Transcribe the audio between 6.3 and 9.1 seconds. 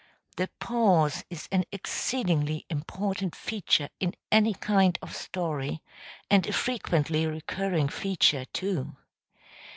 a frequently recurring feature, too.